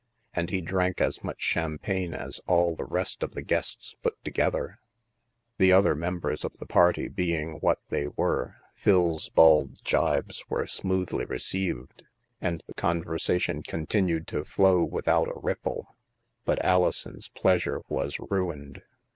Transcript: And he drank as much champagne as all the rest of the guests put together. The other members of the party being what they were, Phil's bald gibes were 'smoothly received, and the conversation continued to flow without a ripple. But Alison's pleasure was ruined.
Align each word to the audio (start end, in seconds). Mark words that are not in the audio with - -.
And 0.33 0.49
he 0.49 0.61
drank 0.61 0.99
as 0.99 1.23
much 1.23 1.39
champagne 1.41 2.15
as 2.15 2.41
all 2.47 2.75
the 2.75 2.85
rest 2.85 3.21
of 3.21 3.33
the 3.35 3.43
guests 3.43 3.93
put 4.01 4.15
together. 4.23 4.79
The 5.59 5.71
other 5.71 5.93
members 5.93 6.43
of 6.43 6.57
the 6.57 6.65
party 6.65 7.07
being 7.07 7.57
what 7.59 7.77
they 7.89 8.07
were, 8.07 8.55
Phil's 8.73 9.29
bald 9.29 9.83
gibes 9.83 10.43
were 10.49 10.65
'smoothly 10.65 11.25
received, 11.25 12.01
and 12.41 12.63
the 12.65 12.73
conversation 12.73 13.61
continued 13.61 14.25
to 14.29 14.43
flow 14.43 14.83
without 14.83 15.27
a 15.27 15.39
ripple. 15.39 15.95
But 16.45 16.65
Alison's 16.65 17.29
pleasure 17.29 17.81
was 17.87 18.17
ruined. 18.19 18.81